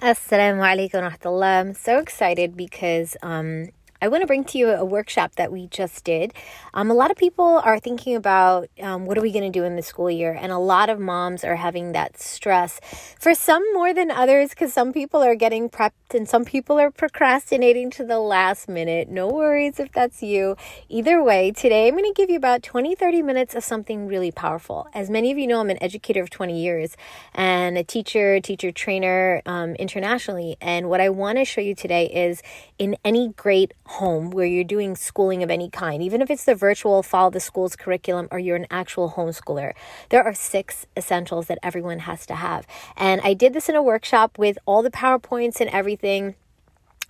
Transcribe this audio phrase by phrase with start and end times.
[0.00, 1.02] Assalamu alaikum.
[1.42, 5.68] I'm so excited because um, I want to bring to you a workshop that we
[5.68, 6.34] just did.
[6.74, 9.64] Um, a lot of people are thinking about um, what are we going to do
[9.64, 12.80] in the school year, and a lot of moms are having that stress.
[13.18, 16.90] For some more than others, because some people are getting prepped and some people are
[16.90, 19.08] procrastinating to the last minute.
[19.08, 20.56] No worries if that's you.
[20.88, 24.30] Either way, today I'm going to give you about 20, 30 minutes of something really
[24.30, 24.86] powerful.
[24.94, 26.96] As many of you know, I'm an educator of 20 years
[27.34, 30.56] and a teacher, teacher trainer um, internationally.
[30.60, 32.42] And what I want to show you today is
[32.78, 36.54] in any great home where you're doing schooling of any kind, even if it's the
[36.54, 39.72] virtual follow the school's curriculum or you're an actual homeschooler,
[40.10, 42.66] there are six essentials that everyone has to have.
[42.96, 46.34] And I did this in a workshop with all the PowerPoints and everything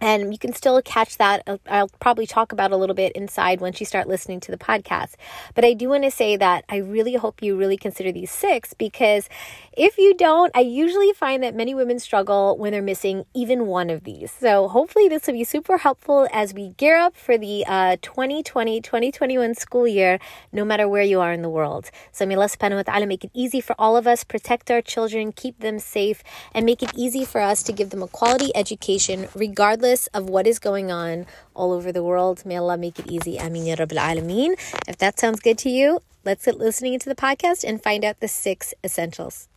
[0.00, 1.42] and you can still catch that.
[1.66, 5.14] I'll probably talk about a little bit inside once you start listening to the podcast.
[5.54, 8.74] But I do want to say that I really hope you really consider these six
[8.74, 9.28] because
[9.76, 13.90] if you don't, I usually find that many women struggle when they're missing even one
[13.90, 14.32] of these.
[14.32, 18.80] So hopefully, this will be super helpful as we gear up for the uh, 2020
[18.80, 20.18] 2021 school year,
[20.51, 21.90] no matter where you are in the world.
[22.10, 24.80] So may Allah subhanahu wa ta'ala make it easy for all of us, protect our
[24.80, 26.23] children, keep them safe,
[26.54, 30.46] and make it easy for us to give them a quality education regardless of what
[30.46, 32.46] is going on all over the world.
[32.46, 33.38] May Allah make it easy.
[33.38, 34.54] Ameen ya Rabbil Alameen.
[34.88, 38.20] If that sounds good to you, let's get listening to the podcast and find out
[38.20, 39.48] the six essentials.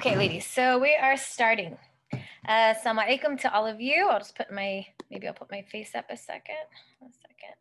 [0.00, 1.76] Okay, ladies, so we are starting.
[2.12, 4.08] Uh, Assalamu alaikum to all of you.
[4.08, 6.56] I'll just put my, maybe I'll put my face up a second.
[7.02, 7.56] A second.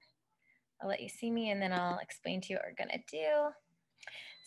[0.82, 3.50] I'll let you see me and then I'll explain to you what we're to do.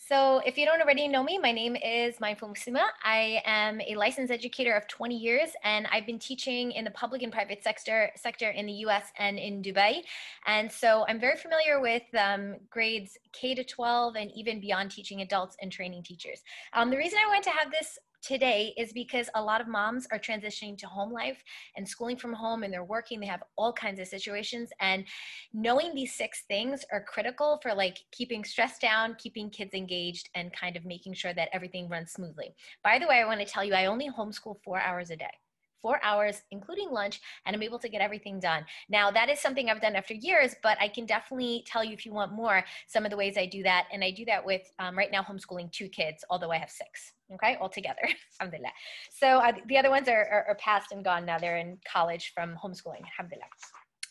[0.05, 2.87] So if you don't already know me, my name is Mindful Muslima.
[3.05, 7.21] I am a licensed educator of 20 years, and I've been teaching in the public
[7.21, 9.05] and private sector sector in the U.S.
[9.17, 10.01] and in Dubai.
[10.45, 15.21] And so I'm very familiar with um, grades K to 12 and even beyond teaching
[15.21, 16.43] adults and training teachers.
[16.73, 20.07] Um, the reason I wanted to have this today is because a lot of moms
[20.11, 21.43] are transitioning to home life
[21.75, 25.05] and schooling from home and they're working they have all kinds of situations and
[25.53, 30.53] knowing these six things are critical for like keeping stress down keeping kids engaged and
[30.53, 32.55] kind of making sure that everything runs smoothly.
[32.83, 35.31] By the way i want to tell you i only homeschool four hours a day
[35.83, 38.65] four hours, including lunch, and I'm able to get everything done.
[38.89, 42.05] Now, that is something I've done after years, but I can definitely tell you if
[42.05, 43.85] you want more, some of the ways I do that.
[43.91, 47.11] And I do that with um, right now homeschooling two kids, although I have six,
[47.33, 48.01] okay, altogether.
[48.39, 48.71] Alhamdulillah.
[49.11, 51.37] So uh, the other ones are, are, are past and gone now.
[51.37, 53.03] They're in college from homeschooling.
[53.19, 53.49] Alhamdulillah.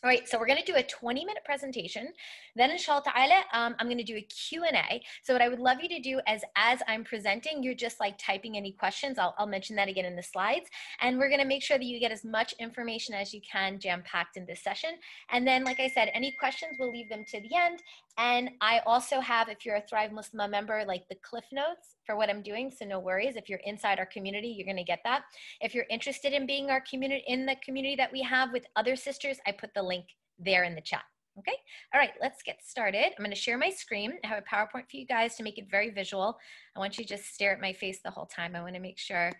[0.05, 2.09] All right, so we're going to do a 20 minute presentation.
[2.57, 3.05] Then inshallah
[3.53, 5.01] um, I'm going to do a Q&A.
[5.23, 8.19] So what I would love you to do is as I'm presenting, you're just like
[8.19, 9.17] typing any questions.
[9.17, 10.69] I'll, I'll mention that again in the slides.
[11.01, 13.79] And we're going to make sure that you get as much information as you can
[13.79, 14.91] jam packed in this session.
[15.31, 17.81] And then, like I said, any questions, we'll leave them to the end.
[18.19, 22.17] And I also have, if you're a Thrive Muslim member, like the Cliff Notes for
[22.17, 22.71] what I'm doing.
[22.71, 23.37] So no worries.
[23.37, 25.23] If you're inside our community, you're going to get that.
[25.61, 28.97] If you're interested in being our community in the community that we have with other
[28.97, 30.05] sisters, I put the link
[30.39, 31.03] there in the chat.
[31.39, 31.57] Okay.
[31.95, 33.07] All right, let's get started.
[33.17, 34.13] I'm going to share my screen.
[34.23, 36.37] I have a PowerPoint for you guys to make it very visual.
[36.77, 38.55] I want you to just stare at my face the whole time.
[38.55, 39.33] I want to make sure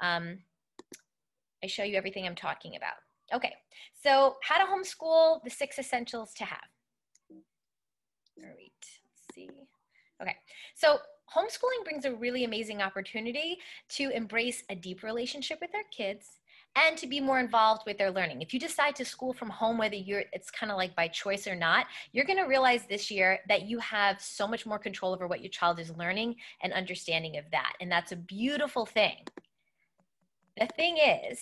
[0.00, 0.38] um,
[1.64, 2.94] I show you everything I'm talking about.
[3.34, 3.54] Okay,
[4.00, 6.58] so how to homeschool, the six essentials to have.
[8.42, 9.50] All right, let's see.
[10.20, 10.36] Okay,
[10.74, 10.98] so
[11.34, 13.58] homeschooling brings a really amazing opportunity
[13.90, 16.40] to embrace a deep relationship with our kids
[16.76, 18.42] and to be more involved with their learning.
[18.42, 21.46] If you decide to school from home, whether you're it's kind of like by choice
[21.46, 25.12] or not, you're going to realize this year that you have so much more control
[25.12, 27.72] over what your child is learning and understanding of that.
[27.80, 29.16] And that's a beautiful thing.
[30.58, 31.40] The thing is,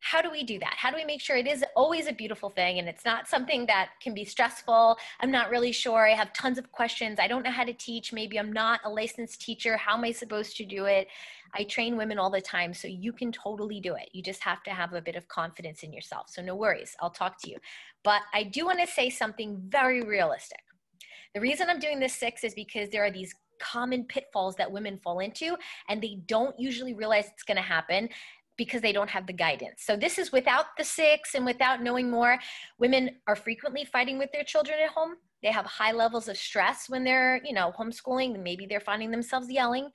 [0.00, 0.74] how do we do that?
[0.76, 3.66] How do we make sure it is always a beautiful thing and it's not something
[3.66, 4.96] that can be stressful?
[5.20, 6.06] I'm not really sure.
[6.06, 7.18] I have tons of questions.
[7.20, 8.12] I don't know how to teach.
[8.12, 9.76] Maybe I'm not a licensed teacher.
[9.76, 11.08] How am I supposed to do it?
[11.54, 14.10] I train women all the time, so you can totally do it.
[14.12, 16.26] You just have to have a bit of confidence in yourself.
[16.28, 16.94] So no worries.
[17.00, 17.56] I'll talk to you.
[18.04, 20.60] But I do want to say something very realistic.
[21.34, 24.98] The reason I'm doing this six is because there are these common pitfalls that women
[25.02, 25.56] fall into
[25.88, 28.08] and they don't usually realize it's going to happen
[28.58, 29.84] because they don't have the guidance.
[29.84, 32.38] So this is without the six and without knowing more.
[32.78, 35.14] Women are frequently fighting with their children at home.
[35.42, 38.42] They have high levels of stress when they're, you know, homeschooling.
[38.42, 39.88] Maybe they're finding themselves yelling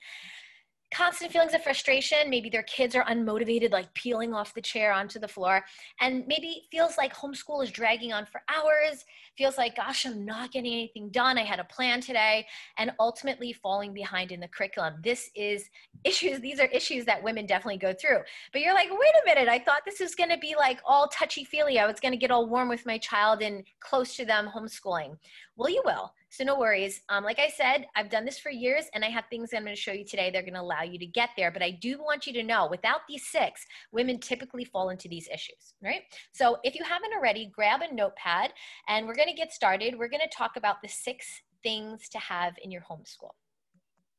[0.94, 2.30] constant feelings of frustration.
[2.30, 5.64] Maybe their kids are unmotivated, like peeling off the chair onto the floor.
[6.00, 9.04] And maybe it feels like homeschool is dragging on for hours,
[9.36, 11.36] feels like, gosh, I'm not getting anything done.
[11.36, 12.46] I had a plan today,
[12.78, 14.94] and ultimately falling behind in the curriculum.
[15.02, 15.68] This is
[16.04, 18.20] issues, these are issues that women definitely go through.
[18.52, 21.44] But you're like, wait a minute, I thought this was gonna be like all touchy
[21.44, 21.78] feely.
[21.80, 25.16] I was gonna get all warm with my child and close to them homeschooling.
[25.56, 26.12] Well, you will.
[26.36, 27.00] So no worries.
[27.10, 29.72] Um, like I said, I've done this for years and I have things I'm going
[29.72, 30.30] to show you today.
[30.32, 31.52] They're going to allow you to get there.
[31.52, 35.28] But I do want you to know without these six, women typically fall into these
[35.32, 36.00] issues, right?
[36.32, 38.52] So if you haven't already, grab a notepad
[38.88, 39.96] and we're going to get started.
[39.96, 41.24] We're going to talk about the six
[41.62, 43.30] things to have in your homeschool.
[43.30, 43.36] All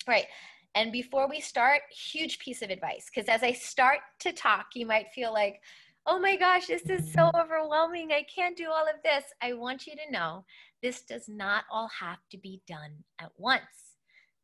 [0.08, 0.28] right.
[0.74, 4.86] And before we start, huge piece of advice, because as I start to talk, you
[4.86, 5.60] might feel like,
[6.08, 8.12] oh my gosh, this is so overwhelming.
[8.12, 9.24] I can't do all of this.
[9.42, 10.46] I want you to know
[10.84, 13.96] this does not all have to be done at once.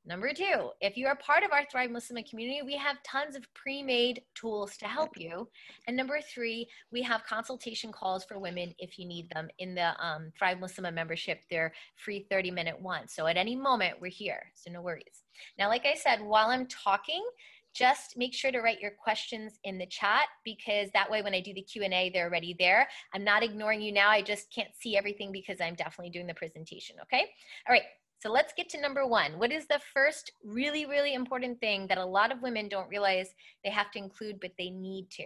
[0.03, 3.45] Number two, if you are part of our Thrive Muslim community, we have tons of
[3.53, 5.47] pre made tools to help you.
[5.85, 9.93] And number three, we have consultation calls for women if you need them in the
[10.03, 11.43] um, Thrive Muslim membership.
[11.51, 13.13] They're free 30 minute ones.
[13.13, 14.51] So at any moment, we're here.
[14.55, 15.23] So no worries.
[15.59, 17.23] Now, like I said, while I'm talking,
[17.73, 21.41] just make sure to write your questions in the chat because that way when I
[21.41, 22.87] do the Q&A, they're already there.
[23.13, 24.09] I'm not ignoring you now.
[24.09, 27.29] I just can't see everything because I'm definitely doing the presentation, okay?
[27.67, 27.83] All right,
[28.21, 29.39] so let's get to number one.
[29.39, 33.33] What is the first really, really important thing that a lot of women don't realize
[33.63, 35.25] they have to include, but they need to?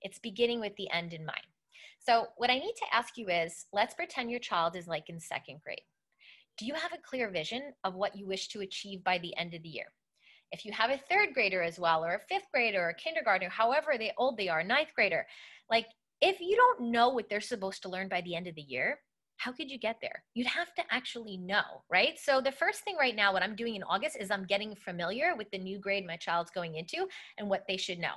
[0.00, 1.46] It's beginning with the end in mind.
[2.00, 5.20] So what I need to ask you is, let's pretend your child is like in
[5.20, 5.82] second grade.
[6.58, 9.54] Do you have a clear vision of what you wish to achieve by the end
[9.54, 9.86] of the year?
[10.52, 13.48] If you have a third grader as well, or a fifth grader, or a kindergartner,
[13.48, 15.26] however they old they are, ninth grader,
[15.70, 15.86] like
[16.20, 19.00] if you don't know what they're supposed to learn by the end of the year,
[19.38, 20.22] how could you get there?
[20.34, 22.16] You'd have to actually know, right?
[22.16, 25.34] So the first thing right now, what I'm doing in August is I'm getting familiar
[25.36, 27.08] with the new grade my child's going into
[27.38, 28.14] and what they should know.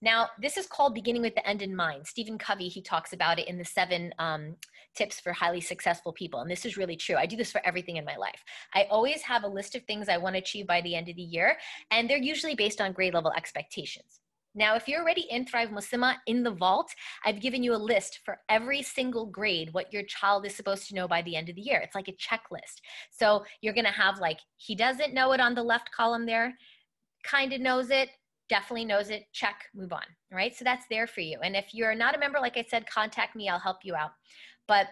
[0.00, 2.06] Now, this is called beginning with the end in mind.
[2.06, 4.56] Stephen Covey, he talks about it in the seven um,
[4.96, 6.40] tips for highly successful people.
[6.40, 7.16] And this is really true.
[7.16, 8.42] I do this for everything in my life.
[8.74, 11.16] I always have a list of things I want to achieve by the end of
[11.16, 11.56] the year,
[11.90, 14.20] and they're usually based on grade level expectations.
[14.54, 16.92] Now, if you're already in Thrive Muslima in the vault,
[17.24, 20.94] I've given you a list for every single grade, what your child is supposed to
[20.94, 21.80] know by the end of the year.
[21.80, 22.82] It's like a checklist.
[23.10, 26.52] So you're going to have like, he doesn't know it on the left column there,
[27.24, 28.10] kind of knows it,
[28.48, 30.02] definitely knows it, check, move on.
[30.30, 30.54] Right.
[30.56, 31.38] So that's there for you.
[31.42, 34.12] And if you're not a member, like I said, contact me, I'll help you out.
[34.68, 34.88] But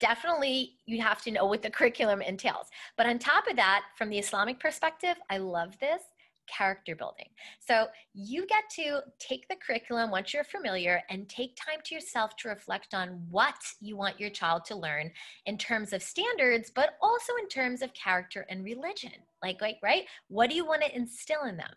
[0.00, 2.66] definitely you have to know what the curriculum entails.
[2.96, 6.02] But on top of that, from the Islamic perspective, I love this
[6.46, 7.28] character building.
[7.58, 12.36] So you get to take the curriculum once you're familiar and take time to yourself
[12.36, 15.10] to reflect on what you want your child to learn
[15.46, 19.12] in terms of standards, but also in terms of character and religion.
[19.42, 20.04] Like, like right?
[20.28, 21.72] What do you want to instill in them?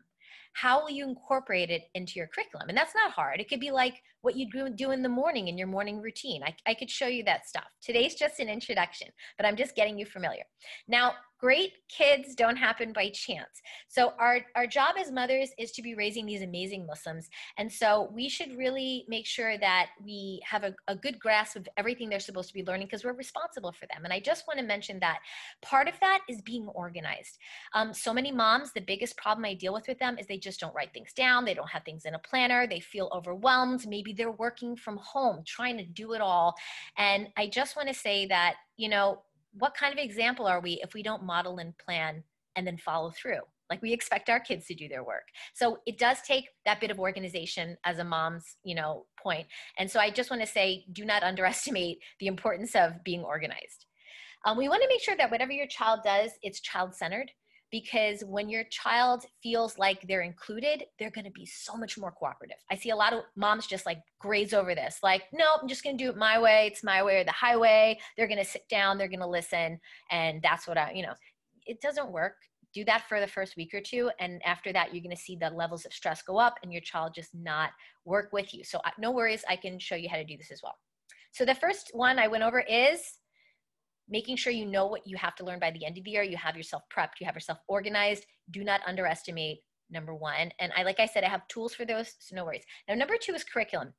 [0.60, 2.68] How will you incorporate it into your curriculum?
[2.68, 3.40] And that's not hard.
[3.40, 6.44] It could be like what you do in the morning in your morning routine.
[6.44, 7.68] I, I could show you that stuff.
[7.82, 10.44] Today's just an introduction, but I'm just getting you familiar.
[10.88, 13.62] Now, great kids don't happen by chance.
[13.88, 17.30] So our, our job as mothers is to be raising these amazing Muslims.
[17.58, 21.68] And so we should really make sure that we have a, a good grasp of
[21.78, 24.04] everything they're supposed to be learning because we're responsible for them.
[24.04, 25.20] And I just want to mention that
[25.62, 27.38] part of that is being organized.
[27.74, 30.60] Um, so many moms, the biggest problem I deal with with them is they just
[30.60, 31.46] don't write things down.
[31.46, 32.66] They don't have things in a planner.
[32.66, 33.86] They feel overwhelmed.
[33.88, 36.56] Maybe they're working from home, trying to do it all.
[36.98, 39.22] And I just want to say that, you know,
[39.54, 42.24] what kind of example are we if we don't model and plan
[42.56, 43.42] and then follow through?
[43.70, 46.92] like we expect our kids to do their work so it does take that bit
[46.92, 49.46] of organization as a mom's you know point
[49.78, 53.86] and so i just want to say do not underestimate the importance of being organized
[54.46, 57.32] um, we want to make sure that whatever your child does it's child centered
[57.72, 62.12] because when your child feels like they're included, they're going to be so much more
[62.12, 62.58] cooperative.
[62.72, 65.84] I see a lot of moms just like graze over this, like, no, I'm just
[65.84, 66.68] going to do it my way.
[66.68, 68.00] It's my way or the highway.
[68.16, 69.80] They're going to sit down, they're going to listen,
[70.12, 71.14] and that's what I, you know,
[71.66, 72.36] it doesn't work.
[72.74, 75.36] Do that for the first week or two, and after that, you're going to see
[75.36, 77.72] the levels of stress go up, and your child just not
[78.06, 78.64] work with you.
[78.64, 80.76] So, no worries, I can show you how to do this as well.
[81.32, 83.14] So, the first one I went over is
[84.10, 86.24] making sure you know what you have to learn by the end of the year.
[86.24, 88.26] You have yourself prepped, you have yourself organized.
[88.52, 89.60] Do not underestimate
[89.90, 90.52] number one.
[90.60, 92.64] And I, like I said, I have tools for those, so no worries.
[92.88, 93.94] Now, number two is curriculum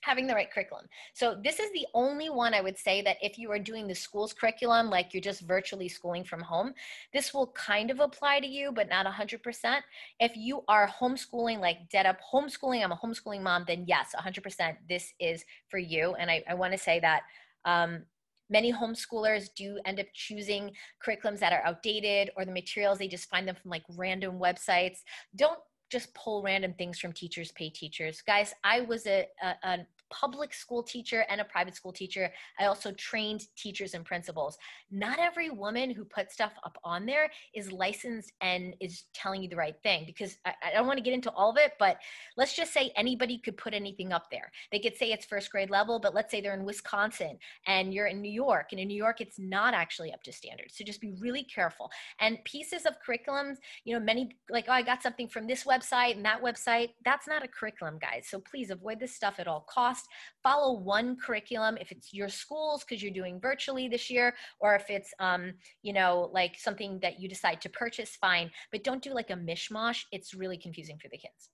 [0.00, 0.86] having the right curriculum.
[1.14, 3.94] So this is the only one I would say that if you are doing the
[3.94, 6.72] school's curriculum, like you're just virtually schooling from home,
[7.12, 9.80] this will kind of apply to you, but not 100%.
[10.20, 14.76] If you are homeschooling, like dead up homeschooling, I'm a homeschooling mom, then yes, 100%
[14.88, 16.14] this is for you.
[16.14, 17.22] And I, I want to say that
[17.64, 18.04] um,
[18.50, 20.72] Many homeschoolers do end up choosing
[21.04, 24.98] curriculums that are outdated or the materials, they just find them from like random websites.
[25.36, 25.58] Don't
[25.90, 29.26] just pull random things from teachers pay teachers guys i was a,
[29.64, 29.78] a,
[30.10, 32.30] public school teacher and a private school teacher.
[32.58, 34.58] I also trained teachers and principals.
[34.90, 39.48] Not every woman who puts stuff up on there is licensed and is telling you
[39.48, 41.98] the right thing because I, I don't want to get into all of it, but
[42.36, 44.50] let's just say anybody could put anything up there.
[44.72, 48.06] They could say it's first grade level, but let's say they're in Wisconsin and you're
[48.06, 50.76] in New York, and in New York, it's not actually up to standards.
[50.76, 51.90] So just be really careful.
[52.20, 56.16] And pieces of curriculums, you know, many like, oh, I got something from this website
[56.16, 56.90] and that website.
[57.04, 58.26] That's not a curriculum, guys.
[58.28, 59.97] So please avoid this stuff at all costs
[60.42, 64.88] Follow one curriculum if it's your schools because you're doing virtually this year, or if
[64.88, 65.52] it's um,
[65.82, 68.50] you know like something that you decide to purchase, fine.
[68.72, 70.04] But don't do like a mishmash.
[70.12, 71.50] It's really confusing for the kids.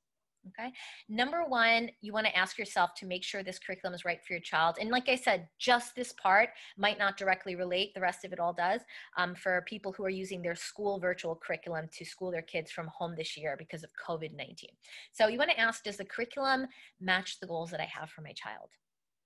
[0.48, 0.72] Okay.
[1.08, 4.34] Number one, you want to ask yourself to make sure this curriculum is right for
[4.34, 4.76] your child.
[4.80, 7.94] And like I said, just this part might not directly relate.
[7.94, 8.82] The rest of it all does
[9.16, 12.88] um, for people who are using their school virtual curriculum to school their kids from
[12.88, 14.68] home this year because of COVID 19.
[15.12, 16.66] So you want to ask Does the curriculum
[17.00, 18.70] match the goals that I have for my child?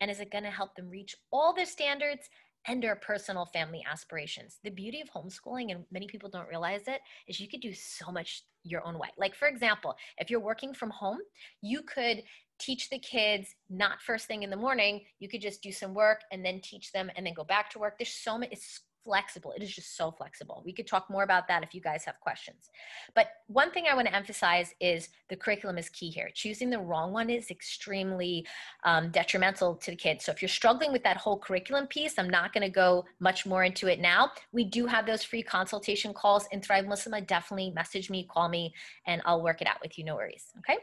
[0.00, 2.28] And is it going to help them reach all their standards
[2.68, 4.58] and our personal family aspirations.
[4.62, 8.12] The beauty of homeschooling, and many people don't realize it, is you could do so
[8.12, 9.08] much your own way.
[9.16, 11.18] Like, for example, if you're working from home,
[11.62, 12.22] you could
[12.58, 15.02] teach the kids not first thing in the morning.
[15.20, 17.78] You could just do some work and then teach them and then go back to
[17.78, 17.98] work.
[17.98, 19.52] There's so many, it's flexible.
[19.56, 20.62] It is just so flexible.
[20.64, 22.70] We could talk more about that if you guys have questions.
[23.14, 26.30] But one thing I want to emphasize is the curriculum is key here.
[26.34, 28.46] Choosing the wrong one is extremely
[28.84, 30.24] um, detrimental to the kids.
[30.24, 33.46] So if you're struggling with that whole curriculum piece, I'm not going to go much
[33.46, 34.30] more into it now.
[34.52, 37.26] We do have those free consultation calls in Thrive Muslima.
[37.26, 38.74] Definitely message me, call me,
[39.06, 40.04] and I'll work it out with you.
[40.04, 40.46] No worries.
[40.58, 40.78] Okay.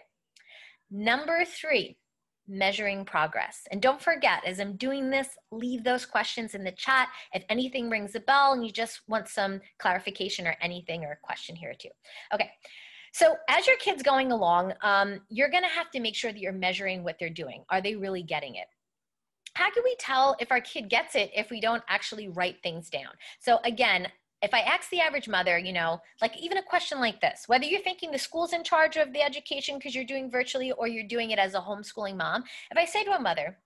[0.92, 1.98] Number three,
[2.48, 3.68] measuring progress.
[3.72, 7.10] And don't forget, as I'm doing this, leave those questions in the chat.
[7.34, 11.26] If anything rings a bell and you just want some clarification or anything or a
[11.26, 11.90] question here too.
[12.34, 12.52] Okay.
[13.14, 16.52] So as your kid's going along, um, you're to have to make sure that you're
[16.52, 17.64] measuring what they're doing.
[17.70, 18.68] Are they really getting it?
[19.54, 22.90] How can we tell if our kid gets it if we don't actually write things
[22.90, 23.12] down?
[23.40, 24.10] So again,
[24.42, 27.66] if I ask the average mother, you know, like even a question like this, whether
[27.66, 31.08] you're thinking the school's in charge of the education because you're doing virtually or you're
[31.08, 33.58] doing it as a homeschooling mom, if I say to a mother,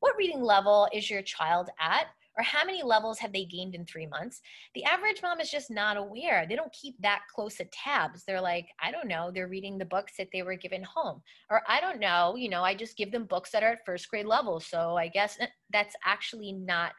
[0.00, 2.06] what reading level is your child at?
[2.36, 4.40] Or how many levels have they gained in three months?
[4.74, 6.46] The average mom is just not aware.
[6.48, 8.24] They don't keep that close at tabs.
[8.24, 11.20] They're like, I don't know, they're reading the books that they were given home.
[11.50, 14.08] Or I don't know, you know, I just give them books that are at first
[14.08, 14.60] grade level.
[14.60, 16.92] So I guess eh, that's actually not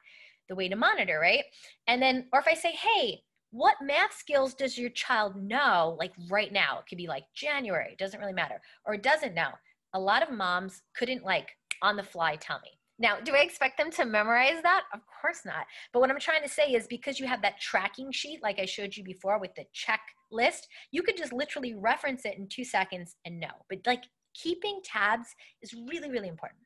[0.50, 1.44] the way to monitor, right?
[1.88, 3.22] And then, or if I say, hey,
[3.52, 6.80] what math skills does your child know like right now?
[6.80, 9.50] It could be like January, it doesn't really matter, or doesn't know.
[9.94, 11.50] A lot of moms couldn't like
[11.82, 12.72] on the fly tell me.
[13.00, 14.84] Now, do I expect them to memorize that?
[14.94, 15.66] Of course not.
[15.92, 18.66] But what I'm trying to say is because you have that tracking sheet, like I
[18.66, 23.16] showed you before with the checklist, you could just literally reference it in two seconds
[23.26, 23.54] and know.
[23.70, 25.28] But like keeping tabs
[25.62, 26.62] is really, really important.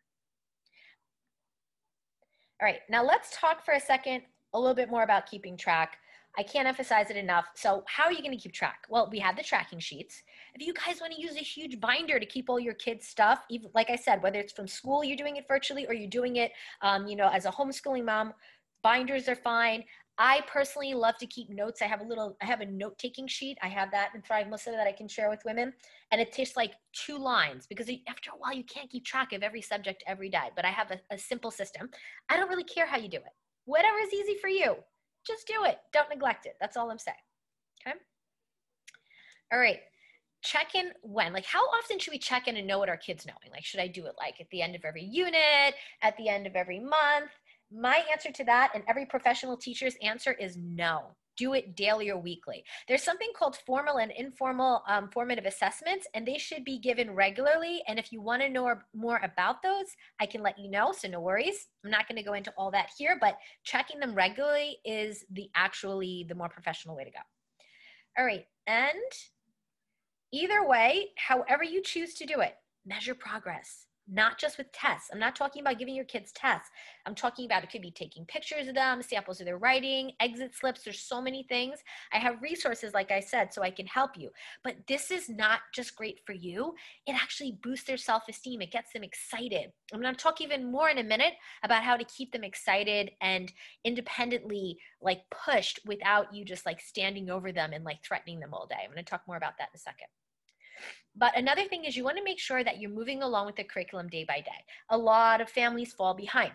[2.60, 4.24] All right, now let's talk for a second
[4.54, 5.98] a little bit more about keeping track.
[6.40, 7.46] I can't emphasize it enough.
[7.56, 8.80] So, how are you going to keep track?
[8.90, 10.24] Well, we have the tracking sheets.
[10.56, 13.42] If you guys want to use a huge binder to keep all your kids' stuff,
[13.52, 16.38] even like I said, whether it's from school, you're doing it virtually, or you're doing
[16.38, 18.34] it, um, you know, as a homeschooling mom,
[18.84, 19.84] binders are fine.
[20.19, 21.81] I personally love to keep notes.
[21.81, 23.57] I have a little, I have a note taking sheet.
[23.62, 25.74] I have that in Thrive Muslim that I can share with women.
[26.12, 29.43] And it takes like two lines because after a while, you can't keep track of
[29.43, 30.50] every subject every day.
[30.55, 31.89] But I have a, a simple system.
[32.29, 33.33] I don't really care how you do it.
[33.65, 34.75] Whatever is easy for you,
[35.25, 35.77] just do it.
[35.93, 36.55] Don't neglect it.
[36.59, 37.17] That's all I'm saying.
[37.86, 37.97] Okay.
[39.53, 39.79] All right.
[40.41, 41.33] Check in when?
[41.33, 43.51] Like, how often should we check in and know what our kids knowing?
[43.51, 46.47] Like, should I do it like at the end of every unit, at the end
[46.47, 47.31] of every month?
[47.71, 51.15] My answer to that, and every professional teacher's answer, is no.
[51.36, 52.63] Do it daily or weekly.
[52.88, 57.83] There's something called formal and informal um, formative assessments, and they should be given regularly.
[57.88, 59.86] And if you want to know more about those,
[60.19, 60.93] I can let you know.
[60.93, 61.67] So no worries.
[61.83, 65.50] I'm not going to go into all that here, but checking them regularly is the
[65.55, 67.19] actually the more professional way to go.
[68.17, 68.93] All right, and
[70.31, 75.10] either way, however you choose to do it, measure progress not just with tests.
[75.12, 76.70] I'm not talking about giving your kids tests.
[77.06, 80.56] I'm talking about it could be taking pictures of them, samples of their writing, exit
[80.56, 80.84] slips.
[80.84, 81.80] There's so many things.
[82.14, 84.30] I have resources, like I said, so I can help you.
[84.64, 88.72] But this is not just great for you, it actually boosts their self esteem, it
[88.72, 89.72] gets them excited.
[89.94, 91.34] I'm going to talk even more in a minute
[91.64, 93.52] about how to keep them excited and
[93.84, 98.68] independently like pushed without you just like standing over them and like threatening them all
[98.68, 98.78] day.
[98.84, 100.08] I'm going to talk more about that in a second.
[101.15, 103.63] But another thing is you want to make sure that you're moving along with the
[103.63, 104.62] curriculum day by day.
[104.89, 106.51] A lot of families fall behind.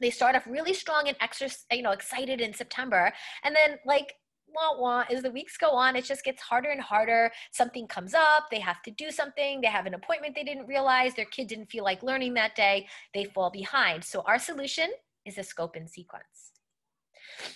[0.00, 3.12] they start off really strong and extra, you know, excited in September.
[3.44, 4.14] And then like
[4.54, 8.14] wah wah as the weeks go on it just gets harder and harder something comes
[8.14, 11.46] up they have to do something they have an appointment they didn't realize their kid
[11.46, 14.90] didn't feel like learning that day they fall behind so our solution
[15.24, 16.49] is a scope and sequence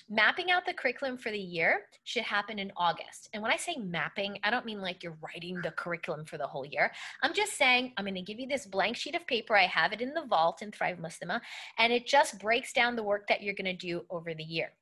[0.09, 3.29] Mapping out the curriculum for the year should happen in August.
[3.33, 6.47] And when I say mapping, I don't mean like you're writing the curriculum for the
[6.47, 6.93] whole year.
[7.23, 9.57] I'm just saying I'm going to give you this blank sheet of paper.
[9.57, 11.41] I have it in the vault in Thrive Muslima,
[11.79, 14.73] and it just breaks down the work that you're going to do over the year.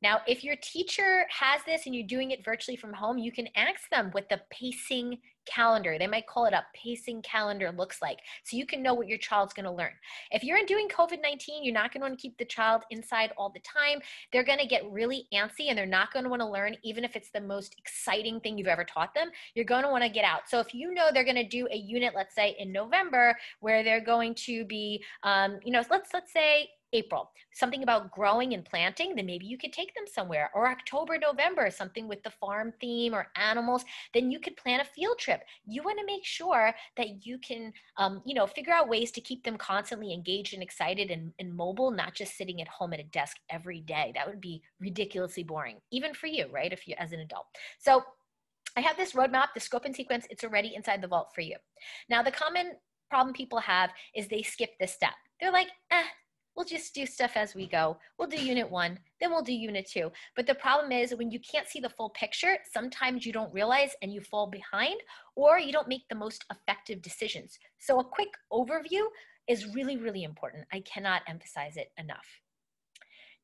[0.00, 3.48] Now, if your teacher has this and you're doing it virtually from home, you can
[3.56, 5.18] ask them what the pacing
[5.52, 8.18] calendar, they might call it a pacing calendar, looks like.
[8.44, 9.92] So you can know what your child's going to learn.
[10.30, 13.32] If you're doing COVID 19, you're not going to want to keep the child inside
[13.36, 14.00] all the time.
[14.32, 17.04] They're going to get really antsy and they're not going to want to learn, even
[17.04, 19.30] if it's the most exciting thing you've ever taught them.
[19.54, 20.48] You're going to want to get out.
[20.48, 23.82] So if you know they're going to do a unit, let's say in November, where
[23.82, 28.64] they're going to be, um, you know, let's let's say April, something about growing and
[28.64, 30.50] planting, then maybe you could take them somewhere.
[30.54, 34.84] Or October, November, something with the farm theme or animals, then you could plan a
[34.84, 35.42] field trip.
[35.66, 39.20] You want to make sure that you can, um, you know, figure out ways to
[39.20, 43.00] keep them constantly engaged and excited and, and mobile, not just sitting at home at
[43.00, 44.12] a desk every day.
[44.14, 46.72] That would be ridiculously boring, even for you, right?
[46.72, 47.46] If you as an adult.
[47.78, 48.02] So
[48.76, 51.56] I have this roadmap, the scope and sequence, it's already inside the vault for you.
[52.08, 52.72] Now, the common
[53.10, 55.14] problem people have is they skip this step.
[55.40, 56.04] They're like, eh,
[56.58, 57.96] we'll just do stuff as we go.
[58.18, 60.10] We'll do unit one, then we'll do unit two.
[60.34, 63.92] But the problem is when you can't see the full picture, sometimes you don't realize
[64.02, 65.00] and you fall behind
[65.36, 67.60] or you don't make the most effective decisions.
[67.78, 69.04] So a quick overview
[69.46, 70.64] is really, really important.
[70.72, 72.26] I cannot emphasize it enough.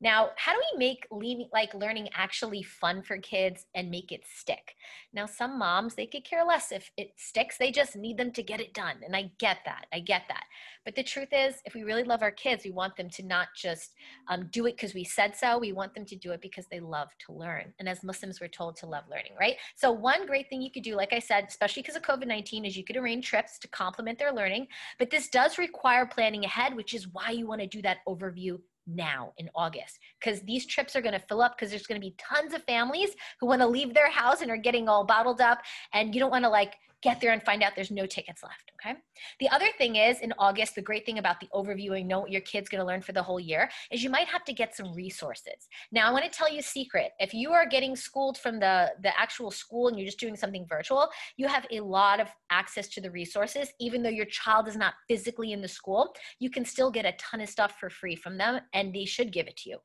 [0.00, 4.22] Now, how do we make leaving, like learning actually fun for kids and make it
[4.26, 4.74] stick?
[5.12, 7.56] Now, some moms, they could care less if it sticks.
[7.56, 8.96] They just need them to get it done.
[9.04, 9.86] And I get that.
[9.92, 10.44] I get that.
[10.84, 13.48] But the truth is, if we really love our kids, we want them to not
[13.56, 13.94] just
[14.28, 15.58] um, do it because we said so.
[15.58, 17.72] We want them to do it because they love to learn.
[17.78, 19.56] And as Muslims, we're told to love learning, right?
[19.76, 22.64] So, one great thing you could do, like I said, especially because of COVID 19,
[22.64, 24.66] is you could arrange trips to complement their learning.
[24.98, 28.58] But this does require planning ahead, which is why you want to do that overview
[28.86, 32.06] now in August because these trips are going to fill up because there's going to
[32.06, 33.10] be tons of families
[33.40, 35.60] who want to leave their house and are getting all bottled up
[35.92, 36.74] and you don't want to like
[37.04, 38.72] get there and find out there's no tickets left.
[38.80, 38.98] Okay.
[39.38, 42.30] The other thing is in August, the great thing about the overview and know what
[42.30, 44.74] your kid's going to learn for the whole year is you might have to get
[44.74, 45.68] some resources.
[45.92, 47.12] Now, I want to tell you a secret.
[47.20, 50.66] If you are getting schooled from the, the actual school and you're just doing something
[50.66, 53.68] virtual, you have a lot of access to the resources.
[53.78, 57.12] Even though your child is not physically in the school, you can still get a
[57.18, 59.78] ton of stuff for free from them and they should give it to you.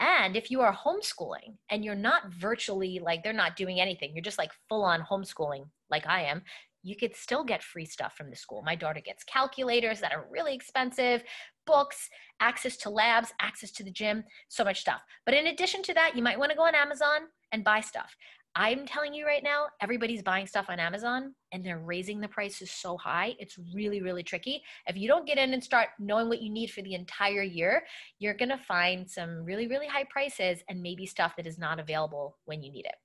[0.00, 4.22] And if you are homeschooling and you're not virtually like they're not doing anything, you're
[4.22, 6.42] just like full on homeschooling like I am,
[6.82, 8.62] you could still get free stuff from the school.
[8.62, 11.22] My daughter gets calculators that are really expensive,
[11.66, 12.08] books,
[12.40, 15.02] access to labs, access to the gym, so much stuff.
[15.24, 18.14] But in addition to that, you might want to go on Amazon and buy stuff.
[18.54, 22.70] I'm telling you right now, everybody's buying stuff on Amazon and they're raising the prices
[22.70, 23.36] so high.
[23.38, 24.62] It's really, really tricky.
[24.86, 27.84] If you don't get in and start knowing what you need for the entire year,
[28.18, 31.78] you're going to find some really, really high prices and maybe stuff that is not
[31.78, 32.96] available when you need it.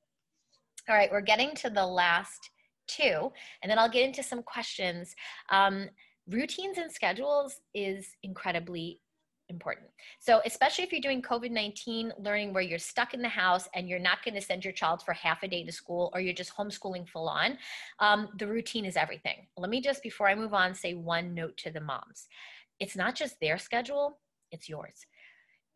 [0.89, 2.49] All right, we're getting to the last
[2.87, 5.15] two, and then I'll get into some questions.
[5.49, 5.89] Um,
[6.29, 9.01] routines and schedules is incredibly
[9.49, 9.87] important.
[10.19, 13.87] So, especially if you're doing COVID 19 learning where you're stuck in the house and
[13.87, 16.33] you're not going to send your child for half a day to school or you're
[16.33, 17.57] just homeschooling full on,
[17.99, 19.47] um, the routine is everything.
[19.57, 22.27] Let me just, before I move on, say one note to the moms.
[22.79, 24.19] It's not just their schedule,
[24.51, 25.05] it's yours.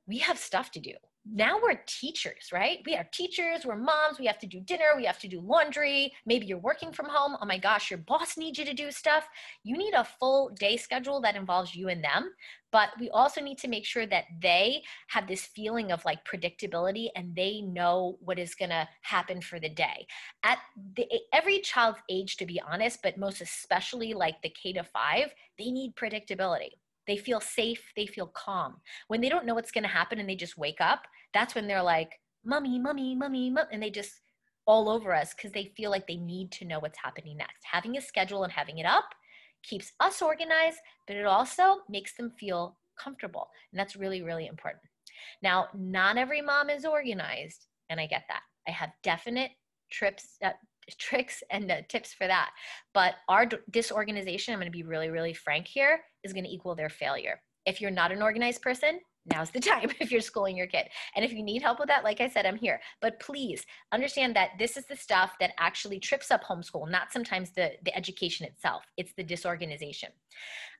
[0.08, 0.94] We have stuff to do
[1.34, 2.80] now we're teachers, right?
[2.86, 6.14] We are teachers, we're moms, we have to do dinner, we have to do laundry.
[6.26, 7.36] Maybe you're working from home.
[7.42, 9.28] Oh my gosh, your boss needs you to do stuff.
[9.64, 12.32] You need a full day schedule that involves you and them.
[12.72, 17.08] But we also need to make sure that they have this feeling of like predictability
[17.16, 20.06] and they know what is going to happen for the day.
[20.44, 20.60] At
[20.96, 25.34] the, every child's age, to be honest, but most especially like the K to five,
[25.58, 26.72] they need predictability.
[27.08, 28.78] They feel safe, they feel calm.
[29.08, 31.68] When they don't know what's going to happen and they just wake up, that's when
[31.68, 32.12] they're like,
[32.44, 34.22] "Mummy, mummy, mummy,", mummy and they just
[34.66, 37.64] all over us because they feel like they need to know what's happening next.
[37.64, 39.06] Having a schedule and having it up
[39.64, 43.50] keeps us organized, but it also makes them feel comfortable.
[43.72, 44.84] And that's really, really important.
[45.42, 48.42] Now, not every mom is organized, and I get that.
[48.68, 49.52] I have definite
[49.90, 50.52] trips, uh,
[50.96, 52.52] tricks and uh, tips for that.
[52.94, 56.52] But our d- disorganization, I'm going to be really, really frank here, is going to
[56.52, 57.42] equal their failure.
[57.66, 59.00] If you're not an organized person,
[59.32, 60.88] now's the time if you're schooling your kid.
[61.16, 62.80] And if you need help with that, like I said, I'm here.
[63.02, 67.52] But please understand that this is the stuff that actually trips up homeschool, not sometimes
[67.52, 68.84] the, the education itself.
[68.98, 70.10] It's the disorganization.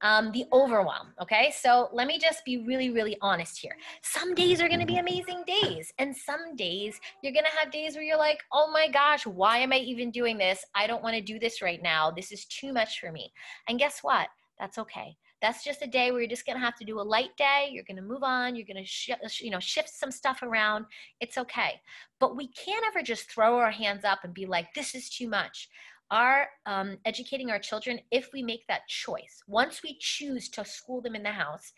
[0.02, 1.52] Um, the overwhelm, okay?
[1.60, 3.76] So let me just be really, really honest here.
[4.04, 5.92] Some days are gonna be amazing days.
[5.98, 9.74] And some days you're gonna have days where you're like, oh my gosh, why am
[9.74, 10.64] I even doing this?
[10.76, 12.12] I don't wanna do this right now.
[12.12, 13.32] This is too much for me.
[13.68, 14.28] And guess what?
[14.60, 17.02] That's okay that's just a day where you're just going to have to do a
[17.02, 19.10] light day you're going to move on you're going to sh-
[19.42, 20.86] you know shift some stuff around.
[21.20, 21.82] It's okay.
[22.20, 25.30] But we can't ever just throw our hands up and be like this is too
[25.30, 25.70] much.
[26.10, 31.02] Our um, educating our children if we make that choice once we choose to school
[31.02, 31.74] them in the house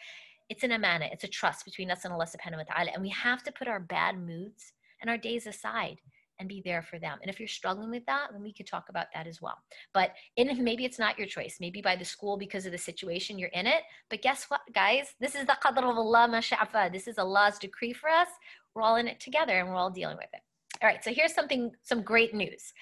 [0.49, 3.09] it's an amana it's a trust between us and allah subhanahu wa ta'ala and we
[3.09, 5.97] have to put our bad moods and our days aside
[6.39, 7.17] and be there for them.
[7.21, 9.57] And if you're struggling with that, then we could talk about that as well.
[9.93, 13.37] But in, maybe it's not your choice, maybe by the school because of the situation
[13.37, 13.83] you're in it.
[14.09, 15.13] But guess what, guys?
[15.19, 16.91] This is the qadr of Allah, masha'afa.
[16.91, 18.29] This is Allah's decree for us.
[18.73, 20.41] We're all in it together and we're all dealing with it.
[20.81, 22.73] All right, so here's something, some great news.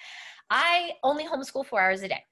[0.50, 2.22] I only homeschool four hours a day.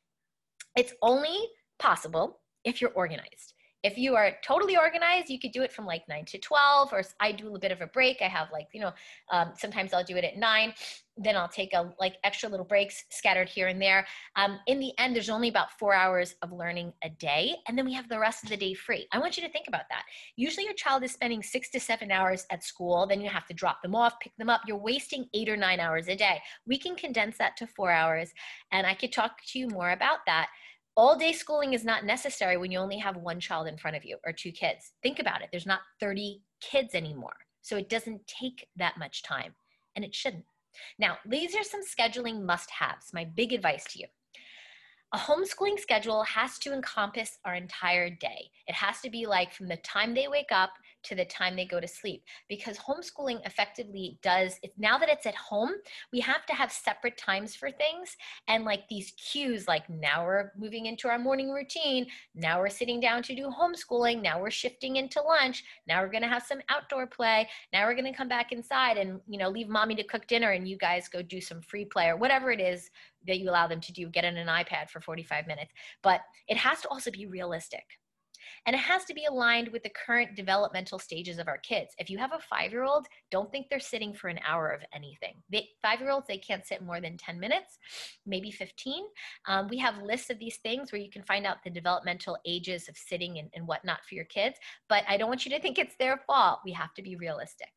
[0.76, 1.36] It's only
[1.78, 3.54] possible if you're organized.
[3.86, 7.04] If you are totally organized, you could do it from like 9 to 12, or
[7.20, 8.16] I do a bit of a break.
[8.20, 8.92] I have like, you know,
[9.30, 10.74] um, sometimes I'll do it at 9
[11.16, 14.06] then I'll take a like extra little breaks scattered here and there.
[14.36, 17.86] Um, in the end, there's only about four hours of learning a day, and then
[17.86, 19.06] we have the rest of the day free.
[19.12, 20.02] I want you to think about that.
[20.36, 23.06] Usually, your child is spending six to seven hours at school.
[23.06, 24.62] Then you have to drop them off, pick them up.
[24.66, 26.42] You're wasting eight or nine hours a day.
[26.66, 28.32] We can condense that to four hours,
[28.70, 30.48] and I could talk to you more about that
[30.96, 34.04] all day schooling is not necessary when you only have one child in front of
[34.04, 34.92] you or two kids.
[35.02, 35.48] Think about it.
[35.52, 37.36] There's not 30 kids anymore.
[37.60, 39.54] So it doesn't take that much time,
[39.94, 40.44] and it shouldn't.
[40.98, 44.06] Now, these are some scheduling must haves, my big advice to you.
[45.12, 48.50] A homeschooling schedule has to encompass our entire day.
[48.66, 50.70] It has to be like from the time they wake up
[51.06, 55.26] to the time they go to sleep because homeschooling effectively does it now that it's
[55.26, 55.70] at home
[56.12, 58.16] we have to have separate times for things
[58.48, 63.00] and like these cues like now we're moving into our morning routine now we're sitting
[63.00, 66.60] down to do homeschooling now we're shifting into lunch now we're going to have some
[66.68, 70.04] outdoor play now we're going to come back inside and you know leave mommy to
[70.04, 72.90] cook dinner and you guys go do some free play or whatever it is
[73.26, 75.72] that you allow them to do get on an ipad for 45 minutes.
[76.02, 77.84] But it has to also be realistic
[78.66, 81.94] and it has to be aligned with the current developmental stages of our kids.
[81.98, 84.82] If you have a five year old, don't think they're sitting for an hour of
[84.94, 85.34] anything.
[85.82, 87.78] Five year olds, they can't sit more than 10 minutes,
[88.26, 89.04] maybe 15.
[89.46, 92.88] Um, we have lists of these things where you can find out the developmental ages
[92.88, 94.58] of sitting and, and whatnot for your kids.
[94.88, 96.60] But I don't want you to think it's their fault.
[96.64, 97.68] We have to be realistic.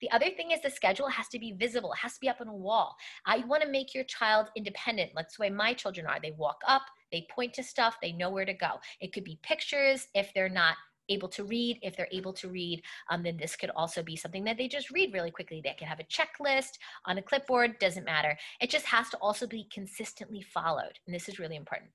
[0.00, 2.40] The other thing is the schedule has to be visible, it has to be up
[2.40, 2.96] on a wall.
[3.26, 5.12] I want to make your child independent.
[5.14, 6.18] That's the way my children are.
[6.20, 8.80] They walk up, they point to stuff, they know where to go.
[9.00, 10.76] It could be pictures if they're not
[11.08, 11.78] able to read.
[11.82, 14.90] If they're able to read, um, then this could also be something that they just
[14.90, 15.60] read really quickly.
[15.62, 18.36] They can have a checklist on a clipboard, doesn't matter.
[18.60, 20.98] It just has to also be consistently followed.
[21.06, 21.90] And this is really important.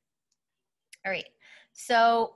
[1.06, 1.26] All right,
[1.73, 2.36] so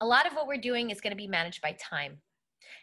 [0.00, 2.18] a lot of what we're doing is going to be managed by time.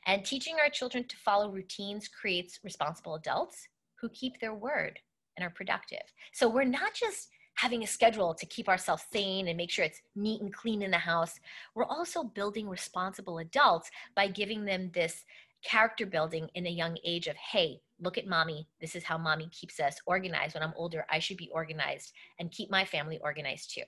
[0.08, 3.68] And teaching our children to follow routines creates responsible adults
[4.00, 4.98] who keep their word
[5.38, 6.02] and are productive.
[6.34, 10.02] So we're not just having a schedule to keep ourselves sane and make sure it's
[10.16, 11.40] neat and clean in the house.
[11.76, 15.26] We're also building responsible adults by giving them this
[15.64, 18.68] character building in a young age of, hey, look at mommy.
[18.80, 20.56] This is how mommy keeps us organized.
[20.56, 23.84] When I'm older, I should be organized and keep my family organized too.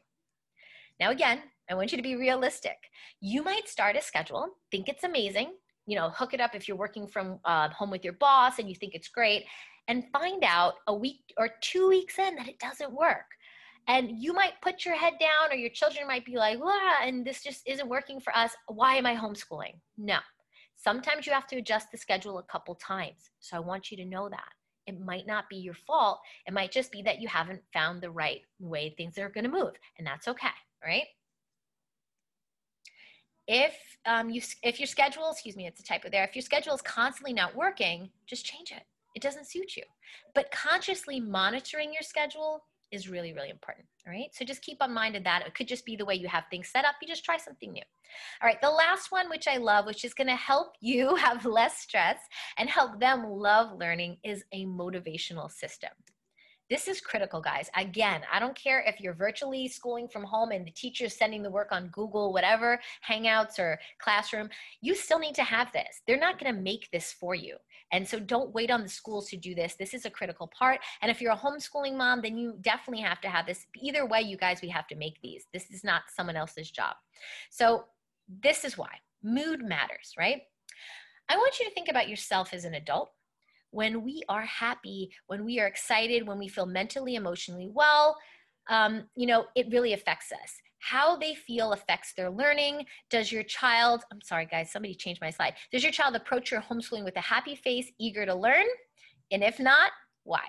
[1.00, 2.78] Now, again, I want you to be realistic.
[3.20, 5.54] You might start a schedule, think it's amazing,
[5.88, 8.70] you know, hook it up if you're working from uh, home with your boss and
[8.70, 9.46] you think it's great,
[9.88, 13.26] and find out a week or two weeks in that it doesn't work.
[13.88, 17.26] And you might put your head down, or your children might be like, "Wow, and
[17.26, 18.56] this just isn't working for us.
[18.68, 19.80] Why am I homeschooling?
[19.98, 20.20] No.
[20.76, 23.30] Sometimes you have to adjust the schedule a couple times.
[23.40, 24.52] So I want you to know that.
[24.88, 26.20] It might not be your fault.
[26.46, 29.50] It might just be that you haven't found the right way things are going to
[29.50, 30.48] move, and that's okay,
[30.84, 31.08] right?
[33.48, 36.74] if um, you if your schedule excuse me it's a typo there if your schedule
[36.74, 38.84] is constantly not working just change it
[39.16, 39.84] it doesn't suit you
[40.34, 42.64] but consciously monitoring your schedule
[42.94, 45.68] is really really important all right so just keep on mind of that it could
[45.68, 47.82] just be the way you have things set up you just try something new
[48.42, 51.46] all right the last one which i love which is going to help you have
[51.46, 52.20] less stress
[52.58, 55.92] and help them love learning is a motivational system
[56.70, 57.70] this is critical, guys.
[57.76, 61.52] Again, I don't care if you're virtually schooling from home and the teacher's sending the
[61.52, 64.50] work on Google, whatever, Hangouts or Classroom,
[64.82, 66.02] you still need to have this.
[66.08, 67.58] They're not going to make this for you.
[67.94, 69.76] And so don't wait on the schools to do this.
[69.76, 70.82] This is a critical part.
[71.02, 73.68] And if you're a homeschooling mom, then you definitely have to have this.
[73.80, 75.46] Either way, you guys, we have to make these.
[75.54, 76.96] This is not someone else's job.
[77.52, 77.86] So
[78.28, 78.90] this is why
[79.24, 80.42] mood matters, right?
[81.30, 83.12] I want you to think about yourself as an adult.
[83.70, 88.18] When we are happy, when we are excited, when we feel mentally, emotionally well,
[88.70, 90.62] um, you know, it really affects us.
[90.90, 92.86] How they feel affects their learning.
[93.10, 95.54] Does your child, I'm sorry, guys, somebody changed my slide.
[95.72, 98.66] Does your child approach your homeschooling with a happy face, eager to learn?
[99.32, 99.92] And if not,
[100.24, 100.44] why?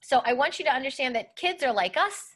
[0.00, 2.30] So I want you to understand that kids are like us,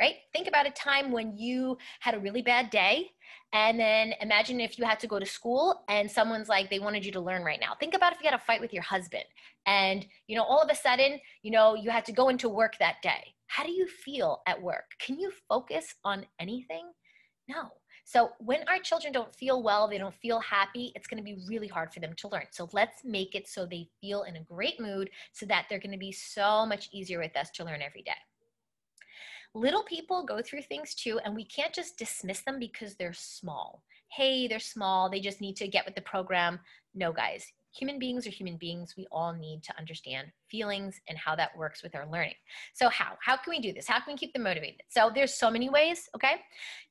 [0.00, 0.14] right?
[0.32, 3.10] Think about a time when you had a really bad day.
[3.52, 7.04] And then imagine if you had to go to school and someone's like, they wanted
[7.04, 7.74] you to learn right now.
[7.80, 9.24] Think about if you had a fight with your husband
[9.66, 12.76] and, you know, all of a sudden, you know, you had to go into work
[12.78, 13.34] that day.
[13.46, 14.90] How do you feel at work?
[14.98, 16.90] Can you focus on anything?
[17.48, 17.70] No.
[18.04, 21.42] So when our children don't feel well, they don't feel happy, it's going to be
[21.48, 22.46] really hard for them to learn.
[22.52, 25.90] So let's make it so they feel in a great mood so that they're going
[25.90, 28.12] to be so much easier with us to learn every day.
[29.54, 33.82] Little people go through things too, and we can't just dismiss them because they're small.
[34.12, 36.60] Hey, they're small, they just need to get with the program.
[36.94, 37.44] No, guys,
[37.76, 38.94] human beings are human beings.
[38.96, 42.34] We all need to understand feelings and how that works with our learning.
[42.74, 43.16] So how?
[43.22, 43.86] How can we do this?
[43.86, 44.80] How can we keep them motivated?
[44.88, 46.36] So there's so many ways, okay?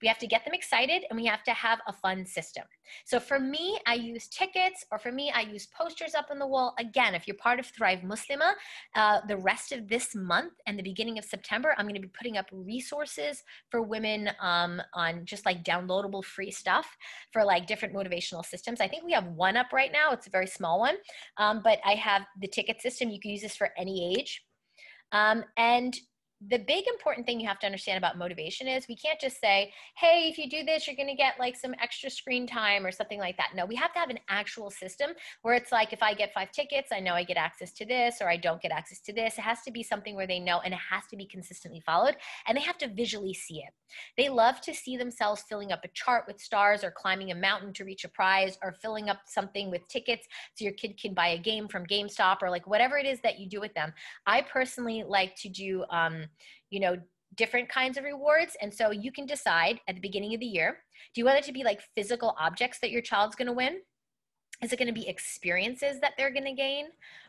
[0.02, 2.66] We have to get them excited and we have to have a fun system.
[3.06, 6.48] So for me, I use tickets or for me, I use posters up on the
[6.48, 6.76] wall.
[6.80, 8.54] Again, if you're part of Thrive Muslima,
[8.96, 12.38] uh, the rest of this month and the beginning of September, I'm gonna be putting
[12.38, 16.96] up resources for women um, on just like downloadable free stuff
[17.32, 18.82] for like different motivational systems.
[18.82, 20.12] I think we have one up right now.
[20.12, 20.96] It's a very small one,
[21.38, 23.10] um, but I have the ticket system.
[23.10, 24.44] You can use this for any age.
[25.12, 25.96] Um, and
[26.42, 29.72] the big important thing you have to understand about motivation is we can't just say,
[29.98, 32.92] hey, if you do this, you're going to get like some extra screen time or
[32.92, 33.52] something like that.
[33.56, 35.12] No, we have to have an actual system
[35.44, 38.18] where it's like, if I get five tickets, I know I get access to this
[38.22, 39.38] or I don't get access to this.
[39.38, 42.18] It has to be something where they know and it has to be consistently followed
[42.48, 43.74] and they have to visually see it.
[44.18, 47.72] They love to see themselves filling up a chart with stars or climbing a mountain
[47.74, 51.30] to reach a prize or filling up something with tickets so your kid can buy
[51.30, 53.94] a game from GameStop or like whatever it is that you do with them.
[54.28, 56.30] I personally like to do, um, Um,
[56.70, 56.98] you know,
[57.36, 58.56] different kinds of rewards.
[58.62, 60.80] And so you can decide at the beginning of the year
[61.14, 63.80] do you want it to be like physical objects that your child's going to win?
[64.64, 66.88] Is it going to be experiences that they're going to gain?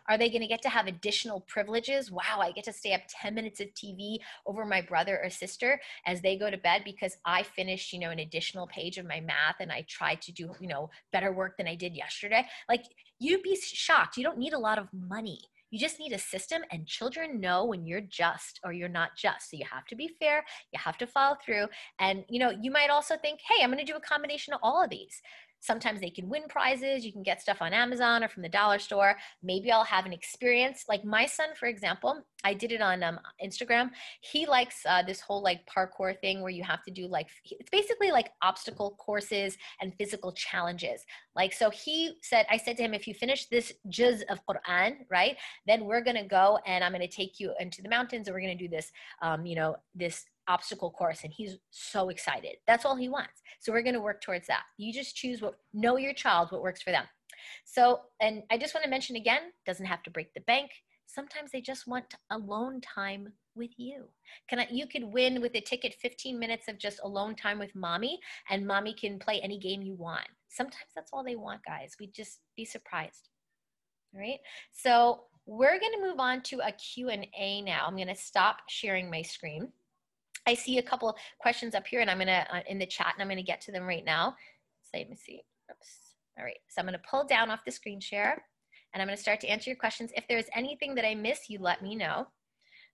[0.08, 2.10] Are they going to get to have additional privileges?
[2.10, 5.80] Wow, I get to stay up 10 minutes of TV over my brother or sister
[6.06, 9.20] as they go to bed because I finished, you know, an additional page of my
[9.20, 12.46] math and I tried to do, you know, better work than I did yesterday.
[12.68, 12.84] Like
[13.18, 14.16] you'd be shocked.
[14.16, 17.64] You don't need a lot of money you just need a system, and children know
[17.64, 19.50] when you're just or you're not just.
[19.50, 21.66] So you have to be fair, you have to follow through.
[21.98, 24.82] And you know, you might also think, hey, I'm to do a combination of all
[24.82, 25.20] of these.
[25.66, 27.04] Sometimes they can win prizes.
[27.04, 29.16] You can get stuff on Amazon or from the dollar store.
[29.42, 30.84] Maybe I'll have an experience.
[30.88, 33.90] Like my son, for example, I did it on um, Instagram.
[34.20, 37.70] He likes uh, this whole like parkour thing where you have to do like, it's
[37.70, 41.04] basically like obstacle courses and physical challenges.
[41.34, 44.98] Like, so he said, I said to him, if you finish this juz of Quran,
[45.10, 48.28] right, then we're going to go and I'm going to take you into the mountains
[48.28, 52.08] and we're going to do this, um, you know, this obstacle course and he's so
[52.08, 52.56] excited.
[52.66, 53.42] That's all he wants.
[53.60, 54.62] So we're going to work towards that.
[54.78, 57.04] You just choose what know your child what works for them.
[57.64, 60.70] So and I just want to mention again, doesn't have to break the bank.
[61.06, 64.04] Sometimes they just want alone time with you.
[64.48, 67.74] Can I, you could win with a ticket 15 minutes of just alone time with
[67.74, 68.18] mommy
[68.50, 70.26] and mommy can play any game you want.
[70.48, 71.94] Sometimes that's all they want, guys.
[71.98, 73.28] We just be surprised.
[74.14, 74.40] All right?
[74.72, 77.84] So, we're going to move on to a Q&A now.
[77.86, 79.68] I'm going to stop sharing my screen.
[80.46, 83.22] I see a couple questions up here and I'm gonna, uh, in the chat and
[83.22, 84.36] I'm gonna get to them right now.
[84.82, 86.14] So let me see, oops.
[86.38, 88.44] All right, so I'm gonna pull down off the screen share
[88.92, 90.12] and I'm gonna start to answer your questions.
[90.16, 92.26] If there's anything that I miss, you let me know.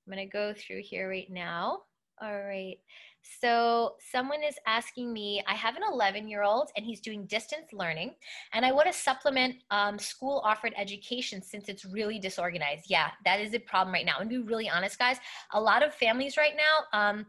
[0.06, 1.82] I'm gonna go through here right now.
[2.20, 2.76] All right.
[3.22, 7.72] So someone is asking me, I have an 11 year old and he's doing distance
[7.72, 8.14] learning
[8.52, 12.84] and I want to supplement um, school offered education since it's really disorganized.
[12.88, 14.18] Yeah, that is a problem right now.
[14.20, 15.18] And be really honest, guys,
[15.52, 17.26] a lot of families right now, um,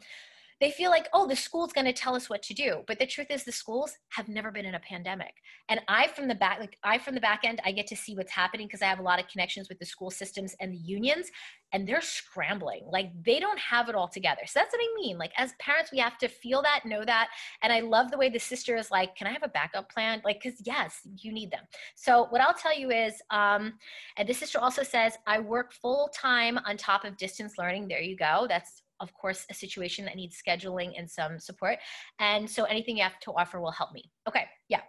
[0.59, 2.83] they feel like, oh, the school's going to tell us what to do.
[2.87, 5.33] But the truth is, the schools have never been in a pandemic.
[5.69, 8.15] And I, from the back, like I, from the back end, I get to see
[8.15, 10.77] what's happening because I have a lot of connections with the school systems and the
[10.77, 11.31] unions,
[11.71, 12.83] and they're scrambling.
[12.89, 14.41] Like they don't have it all together.
[14.45, 15.17] So that's what I mean.
[15.17, 17.29] Like as parents, we have to feel that, know that.
[17.61, 20.21] And I love the way the sister is like, can I have a backup plan?
[20.23, 21.63] Like, because yes, you need them.
[21.95, 23.73] So what I'll tell you is, um,
[24.17, 27.87] and the sister also says, I work full time on top of distance learning.
[27.87, 28.45] There you go.
[28.47, 31.77] That's of course, a situation that needs scheduling and some support.
[32.19, 34.09] And so anything you have to offer will help me.
[34.27, 34.82] Okay, yeah.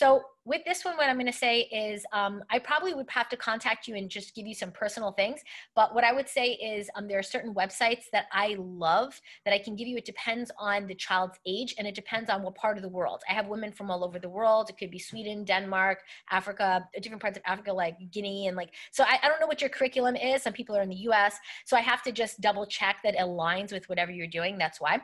[0.00, 3.28] So with this one, what I'm going to say is um, I probably would have
[3.28, 5.40] to contact you and just give you some personal things.
[5.76, 9.52] But what I would say is um, there are certain websites that I love that
[9.52, 9.98] I can give you.
[9.98, 13.20] It depends on the child's age and it depends on what part of the world.
[13.28, 14.70] I have women from all over the world.
[14.70, 15.98] It could be Sweden, Denmark,
[16.30, 18.70] Africa, different parts of Africa like Guinea and like.
[18.92, 20.42] So I, I don't know what your curriculum is.
[20.42, 21.36] Some people are in the U.S.
[21.66, 24.56] So I have to just double check that it aligns with whatever you're doing.
[24.56, 25.02] That's why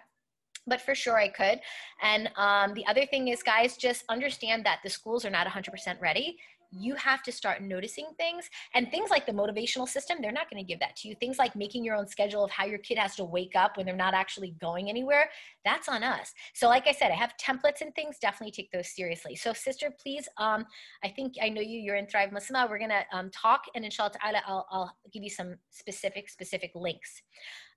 [0.66, 1.61] but for sure I could.
[2.02, 6.00] And um, the other thing is, guys, just understand that the schools are not 100%
[6.00, 6.37] ready.
[6.72, 10.62] You have to start noticing things and things like the motivational system, they're not going
[10.62, 11.14] to give that to you.
[11.14, 13.87] Things like making your own schedule of how your kid has to wake up when
[13.87, 15.31] they're not actually going anywhere,
[15.64, 16.33] that's on us.
[16.55, 19.37] So, like I said, I have templates and things, definitely take those seriously.
[19.37, 20.66] So, sister, please, um,
[21.05, 22.68] I think I know you, you're in Thrive Muslima.
[22.68, 24.12] We're going to um, talk and inshallah
[24.46, 27.22] I'll, I'll give you some specific, specific links.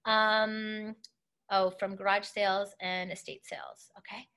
[0.06, 0.96] Um,
[1.52, 3.92] Oh, from garage sales and estate sales.
[3.98, 4.28] Okay.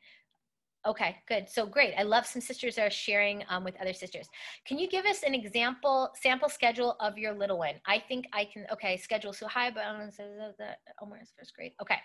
[0.85, 1.49] Okay, good.
[1.49, 1.95] So great.
[1.97, 4.27] I love some sisters are sharing um, with other sisters.
[4.67, 7.75] Can you give us an example, sample schedule of your little one?
[7.87, 11.73] I think I can, okay, schedule so high, but Omar's first grade.
[11.81, 11.99] Okay.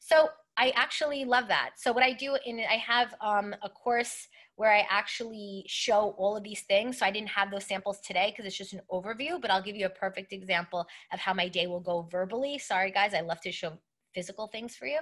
[0.00, 1.70] So I actually love that.
[1.76, 6.36] So what I do in I have um, a course where I actually show all
[6.36, 6.98] of these things.
[6.98, 9.76] So I didn't have those samples today because it's just an overview, but I'll give
[9.76, 12.58] you a perfect example of how my day will go verbally.
[12.58, 13.78] Sorry guys, I love to show
[14.16, 14.98] physical things for you.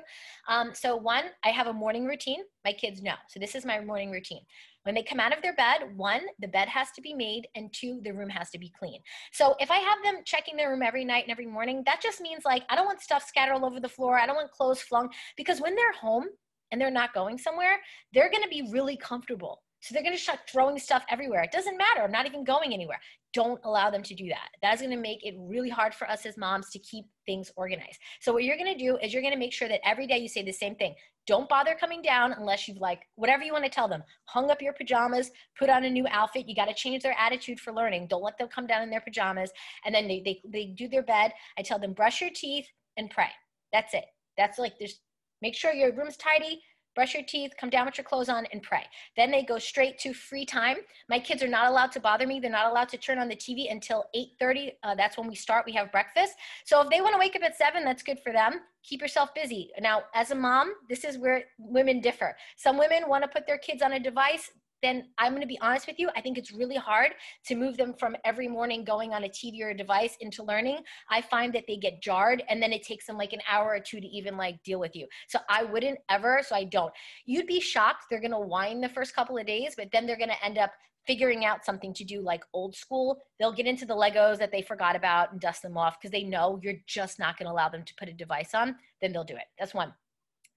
[0.49, 2.41] Um, so one, I have a morning routine.
[2.65, 3.15] My kids know.
[3.29, 4.43] So this is my morning routine.
[4.83, 7.73] When they come out of their bed, one, the bed has to be made, and
[7.73, 9.01] two, the room has to be clean.
[9.33, 12.21] So if I have them checking their room every night and every morning, that just
[12.21, 14.19] means like I don't want stuff scattered all over the floor.
[14.19, 16.27] I don't want clothes flung because when they're home
[16.71, 17.79] and they're not going somewhere,
[18.13, 19.63] they're going to be really comfortable.
[19.85, 21.43] So they're going to start throwing stuff everywhere.
[21.43, 22.01] It doesn't matter.
[22.01, 22.99] I'm not even going anywhere.
[23.35, 24.49] Don't allow them to do that.
[24.63, 27.99] That's going to make it really hard for us as moms to keep things organized.
[28.23, 30.17] So what you're going to do is you're going to make sure that every day
[30.17, 30.95] you say the same thing.
[31.27, 34.03] Don't bother coming down unless you've like whatever you want to tell them.
[34.25, 36.49] Hung up your pajamas, put on a new outfit.
[36.49, 38.07] You got to change their attitude for learning.
[38.07, 39.51] Don't let them come down in their pajamas.
[39.85, 41.35] And then they, they, they do their bed.
[41.59, 42.67] I tell them brush your teeth
[42.97, 43.29] and pray.
[43.71, 44.07] That's it.
[44.39, 45.01] That's like there's
[45.43, 46.63] make sure your room's tidy
[46.95, 48.85] brush your teeth, come down with your clothes on, and pray.
[49.17, 50.77] Then they go straight to free time.
[51.09, 52.41] My kids are not allowed to bother me.
[52.41, 54.73] They're not allowed to turn on the TV until 8:30.
[54.83, 55.67] Uh, that's when we start.
[55.67, 56.35] We have breakfast.
[56.65, 58.61] So if they want to wake up at seven, that's good for them.
[58.83, 59.71] Keep yourself busy.
[59.81, 62.37] Now, as a mom, this is where women differ.
[62.57, 64.51] Some women want to put their kids on a device
[64.85, 66.11] then I'm going to be honest with you.
[66.15, 67.13] I think it's really hard
[67.47, 70.79] to move them from every morning going on a TV or a device into learning.
[71.11, 73.81] I find that they get jarred and then it takes them like an hour or
[73.81, 75.07] two to even like deal with you.
[75.29, 76.93] So I wouldn't ever, so I don't.
[77.25, 78.05] You'd be shocked.
[78.11, 80.59] They're going to whine the first couple of days, but then they're going to end
[80.59, 80.73] up
[81.07, 83.19] figuring out something to do like old school.
[83.39, 86.25] They'll get into the Legos that they forgot about and dust them off because they
[86.25, 88.77] know you're just not going to allow them to put a device on.
[89.01, 89.45] Then they'll do it.
[89.59, 89.93] That's one.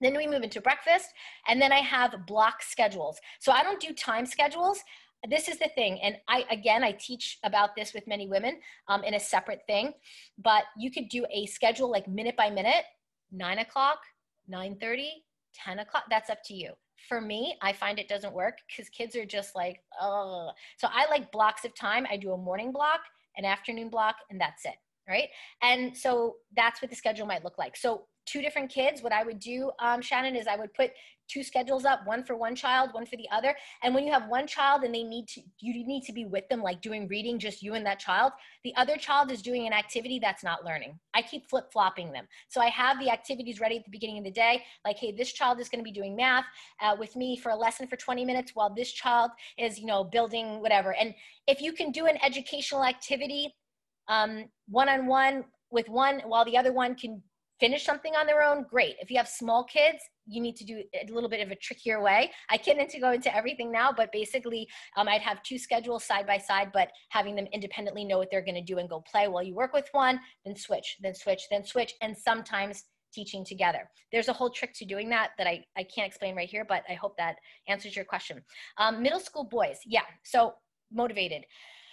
[0.01, 1.07] Then we move into breakfast,
[1.47, 3.19] and then I have block schedules.
[3.39, 4.79] So I don't do time schedules.
[5.27, 9.03] This is the thing, and I again I teach about this with many women um,
[9.03, 9.93] in a separate thing,
[10.37, 12.85] but you could do a schedule like minute by minute,
[13.31, 13.99] nine o'clock,
[14.51, 15.07] 9:30,
[15.55, 16.03] 10 o'clock.
[16.09, 16.73] That's up to you.
[17.09, 20.51] For me, I find it doesn't work because kids are just like, oh.
[20.77, 22.05] So I like blocks of time.
[22.11, 22.99] I do a morning block,
[23.37, 24.75] an afternoon block, and that's it
[25.07, 25.29] right?
[25.61, 27.77] And so that's what the schedule might look like.
[27.77, 30.91] So two different kids, what I would do, um, Shannon, is I would put
[31.27, 33.55] two schedules up, one for one child, one for the other.
[33.83, 36.47] And when you have one child and they need to, you need to be with
[36.49, 38.31] them, like doing reading, just you and that child.
[38.63, 40.97] The other child is doing an activity that's not learning.
[41.13, 42.27] I keep flip flopping them.
[42.49, 45.33] So I have the activities ready at the beginning of the day, like, hey, this
[45.33, 46.45] child is going to be doing math
[46.81, 50.03] uh, with me for a lesson for 20 minutes while this child is, you know,
[50.03, 50.93] building whatever.
[50.93, 51.13] And
[51.47, 53.53] if you can do an educational activity
[54.07, 57.21] one on one with one while the other one can
[57.59, 58.95] finish something on their own, great.
[58.99, 62.01] If you have small kids, you need to do a little bit of a trickier
[62.01, 62.31] way.
[62.49, 66.27] I can't to go into everything now, but basically, um, I'd have two schedules side
[66.27, 69.27] by side, but having them independently know what they're going to do and go play
[69.27, 73.89] while you work with one, then switch, then switch, then switch, and sometimes teaching together.
[74.11, 76.83] There's a whole trick to doing that that I, I can't explain right here, but
[76.89, 78.41] I hope that answers your question.
[78.77, 80.53] Um, middle school boys, yeah, so
[80.91, 81.43] motivated.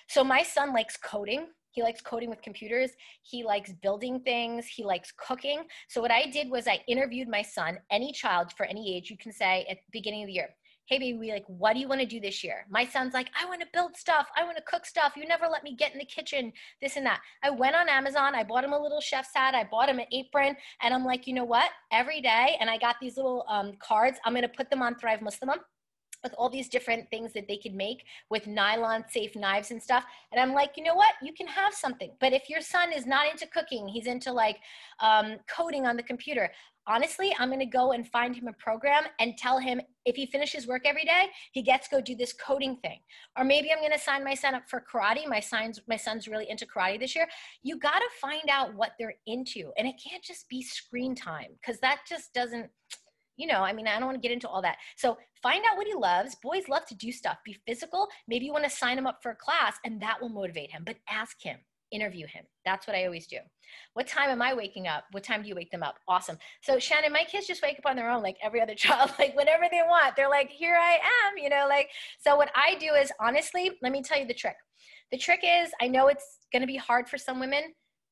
[0.09, 1.46] So my son likes coding.
[1.74, 2.90] He likes coding with computers.
[3.22, 4.66] He likes building things.
[4.66, 5.64] He likes cooking.
[5.88, 9.18] So what I did was I interviewed my son, any child for any age, you
[9.18, 10.50] can say at the beginning of the year.
[10.87, 12.66] Hey baby, like, what do you want to do this year?
[12.70, 14.28] My son's like, I want to build stuff.
[14.37, 15.14] I want to cook stuff.
[15.16, 17.20] You never let me get in the kitchen, this and that.
[17.42, 18.34] I went on Amazon.
[18.34, 19.54] I bought him a little chef's hat.
[19.54, 20.54] I bought him an apron.
[20.82, 21.70] And I'm like, you know what?
[21.90, 24.18] Every day, and I got these little um, cards.
[24.24, 25.56] I'm going to put them on Thrive Muslima
[26.24, 30.04] with all these different things that they could make with nylon safe knives and stuff.
[30.32, 31.14] And I'm like, you know what?
[31.22, 32.10] You can have something.
[32.18, 34.58] But if your son is not into cooking, he's into like
[35.00, 36.50] um, coding on the computer,
[36.87, 40.26] honestly, I'm going to go and find him a program and tell him if he
[40.26, 42.98] finishes work every day, he gets to go do this coding thing.
[43.38, 45.26] Or maybe I'm going to sign my son up for karate.
[45.26, 47.26] My son's my son's really into karate this year.
[47.62, 51.53] You got to find out what they're into, and it can't just be screen time
[51.61, 52.70] because that just doesn't
[53.37, 54.76] you know, I mean, I don't want to get into all that.
[54.97, 56.37] So find out what he loves.
[56.43, 58.09] Boys love to do stuff, be physical.
[58.28, 60.82] Maybe you want to sign him up for a class and that will motivate him,
[60.87, 61.59] but ask him,
[61.91, 62.45] interview him.
[62.64, 63.39] That's what I always do.
[63.95, 65.05] What time am I waking up?
[65.12, 65.97] What time do you wake them up?
[66.09, 66.39] Awesome.
[66.62, 69.37] So Shannon, my kids just wake up on their own, like every other child, like
[69.37, 70.16] whenever they want.
[70.16, 73.93] They're like, here I am, you know, like, so what I do is honestly, let
[73.93, 74.57] me tell you the trick.
[75.12, 77.62] The trick is, I know it's going to be hard for some women.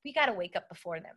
[0.04, 1.14] We got to wake up before them.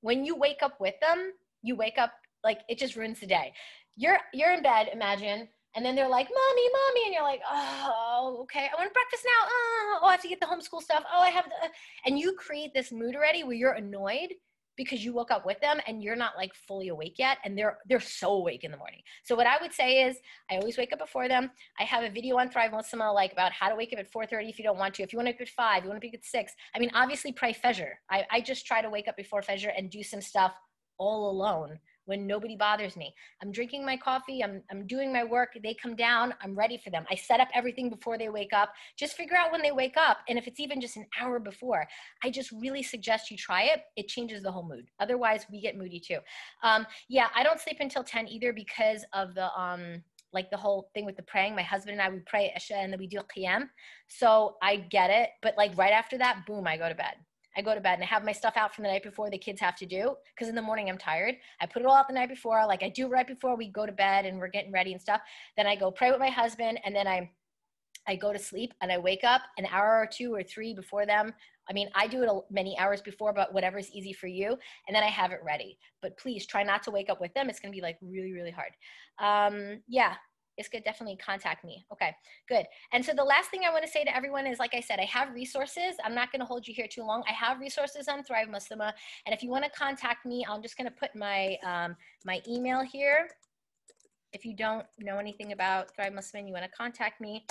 [0.00, 1.32] When you wake up with them,
[1.62, 2.12] you wake up
[2.44, 3.52] like it just ruins the day.
[3.96, 8.38] You're you're in bed, imagine, and then they're like, "Mommy, mommy," and you're like, "Oh,
[8.42, 8.68] okay.
[8.72, 9.48] I want breakfast now.
[10.02, 11.04] Oh, I have to get the homeschool stuff.
[11.12, 11.68] Oh, I have," the,
[12.06, 14.30] and you create this mood already where you're annoyed
[14.78, 17.76] because you woke up with them and you're not like fully awake yet and they're
[17.88, 20.16] they're so awake in the morning so what i would say is
[20.50, 23.52] i always wake up before them i have a video on thrive Muslima like about
[23.52, 25.34] how to wake up at 4.30 if you don't want to if you want to
[25.34, 28.24] up at 5 you want to up at 6 i mean obviously pray fajr I,
[28.30, 30.54] I just try to wake up before fajr and do some stuff
[30.96, 31.78] all alone
[32.08, 33.14] when nobody bothers me.
[33.42, 36.88] I'm drinking my coffee, I'm, I'm doing my work, they come down, I'm ready for
[36.88, 37.04] them.
[37.10, 38.72] I set up everything before they wake up.
[38.96, 40.18] Just figure out when they wake up.
[40.26, 41.86] And if it's even just an hour before,
[42.24, 43.82] I just really suggest you try it.
[43.96, 44.86] It changes the whole mood.
[44.98, 46.18] Otherwise, we get moody too.
[46.62, 50.02] Um, yeah, I don't sleep until 10 either because of the, um,
[50.32, 51.54] like the whole thing with the praying.
[51.54, 53.68] My husband and I, we pray Isha and then we do Qiyam.
[54.06, 55.30] So I get it.
[55.42, 57.14] But like right after that, boom, I go to bed.
[57.58, 59.36] I go to bed and I have my stuff out from the night before the
[59.36, 61.34] kids have to do because in the morning I'm tired.
[61.60, 63.84] I put it all out the night before, like I do right before we go
[63.84, 65.20] to bed and we're getting ready and stuff.
[65.56, 67.30] Then I go pray with my husband and then I
[68.06, 71.04] I go to sleep and I wake up an hour or two or three before
[71.04, 71.34] them.
[71.68, 74.56] I mean, I do it many hours before, but whatever's easy for you.
[74.86, 75.78] And then I have it ready.
[76.00, 77.50] But please try not to wake up with them.
[77.50, 78.72] It's going to be like really, really hard.
[79.18, 80.14] Um, yeah,
[80.58, 81.86] is good, definitely contact me.
[81.92, 82.14] Okay,
[82.48, 82.66] good.
[82.92, 84.98] And so the last thing I want to say to everyone is, like I said,
[84.98, 85.94] I have resources.
[86.04, 87.22] I'm not going to hold you here too long.
[87.28, 88.92] I have resources on Thrive Muslima,
[89.26, 92.42] and if you want to contact me, I'm just going to put my um, my
[92.48, 93.28] email here.
[94.32, 97.46] If you don't know anything about Thrive Muslima, you want to contact me.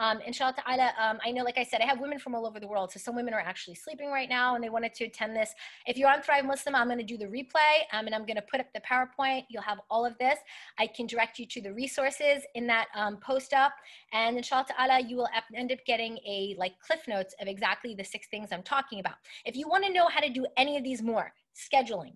[0.00, 2.60] Um, inshallah ta'ala, um, I know, like I said, I have women from all over
[2.60, 2.92] the world.
[2.92, 5.52] So some women are actually sleeping right now and they wanted to attend this.
[5.86, 8.36] If you're on Thrive Muslima, I'm going to do the replay um, and I'm going
[8.36, 9.44] to put up the PowerPoint.
[9.48, 10.38] You'll have all of this.
[10.78, 13.72] I can direct you to the resources in that um, post up.
[14.12, 18.04] And inshallah ta'ala, you will end up getting a like cliff notes of exactly the
[18.04, 19.16] six things I'm talking about.
[19.44, 22.12] If you want to know how to do any of these more, scheduling,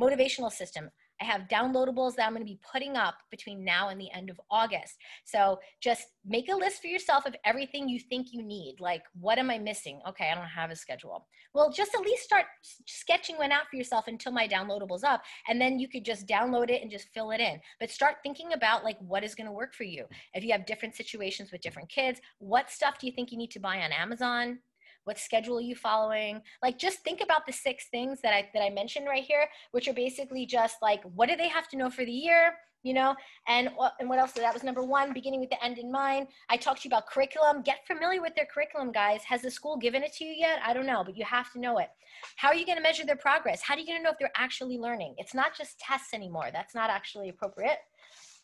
[0.00, 0.90] motivational system,
[1.20, 4.30] I have downloadables that I'm going to be putting up between now and the end
[4.30, 4.96] of August.
[5.24, 8.76] So just make a list for yourself of everything you think you need.
[8.80, 10.00] Like, what am I missing?
[10.08, 11.26] Okay, I don't have a schedule.
[11.54, 12.46] Well, just at least start
[12.86, 15.22] sketching one out for yourself until my downloadable's up.
[15.48, 17.60] And then you could just download it and just fill it in.
[17.78, 20.06] But start thinking about like what is going to work for you.
[20.34, 23.50] If you have different situations with different kids, what stuff do you think you need
[23.52, 24.58] to buy on Amazon?
[25.04, 26.42] What schedule are you following?
[26.62, 29.88] Like just think about the six things that i that i mentioned right here which
[29.88, 33.14] are basically just like what do they have to know for the year you know?
[33.48, 34.32] And and what else?
[34.32, 36.28] That was number one beginning with the end in mind.
[36.48, 37.62] I talked to you about curriculum.
[37.62, 39.22] Get familiar with their curriculum guys.
[39.24, 40.60] Has the school given it to you yet?
[40.64, 41.88] I don't know but you have to know it.
[42.36, 43.62] How are you going to measure their progress?
[43.62, 45.14] How are you going to know if they're actually learning?
[45.18, 46.50] It's not just tests anymore.
[46.52, 47.78] That's not actually appropriate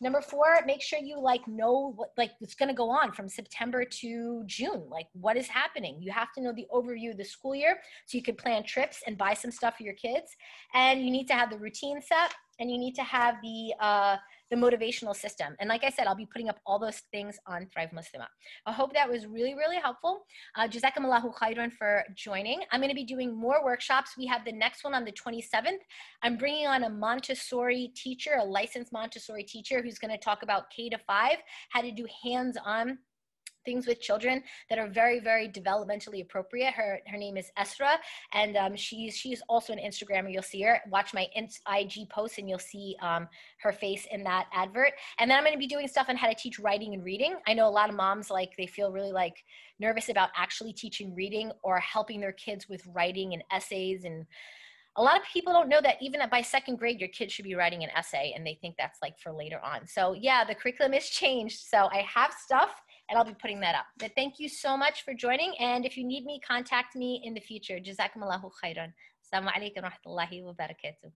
[0.01, 3.27] Number four, make sure you like know what like what's going to go on from
[3.27, 4.83] September to June.
[4.89, 5.97] Like what is happening?
[5.99, 9.03] You have to know the overview of the school year so you can plan trips
[9.05, 10.35] and buy some stuff for your kids.
[10.73, 14.17] And you need to have the routine set and you need to have the uh,
[14.49, 15.55] the motivational system.
[15.59, 18.27] And like I said, I'll be putting up all those things on Thrive Muslima.
[18.65, 20.25] I hope that was really, really helpful.
[20.55, 22.61] Uh, Jazakumullahu khairan for joining.
[22.71, 24.15] I'm going to be doing more workshops.
[24.17, 25.79] We have the next one on the 27th.
[26.23, 30.69] I'm bringing on a Montessori teacher, a licensed Montessori teacher who's going to talk about
[30.69, 31.37] K to five,
[31.69, 32.97] how to do hands-on
[33.65, 37.95] things with children that are very very developmentally appropriate her her name is esra
[38.33, 42.49] and um, she's she's also an instagrammer you'll see her watch my ig posts and
[42.49, 43.27] you'll see um,
[43.61, 46.27] her face in that advert and then i'm going to be doing stuff on how
[46.27, 49.11] to teach writing and reading i know a lot of moms like they feel really
[49.11, 49.43] like
[49.79, 54.25] nervous about actually teaching reading or helping their kids with writing and essays and
[54.95, 57.55] a lot of people don't know that even by second grade, your kids should be
[57.55, 59.87] writing an essay and they think that's like for later on.
[59.87, 61.61] So yeah, the curriculum is changed.
[61.61, 63.85] So I have stuff and I'll be putting that up.
[63.97, 65.53] But thank you so much for joining.
[65.59, 67.79] And if you need me, contact me in the future.
[67.79, 68.93] Jazakumullahu khairan.
[69.25, 71.11] Assalamu alaikum wa rahmatullahi wa barakatuh.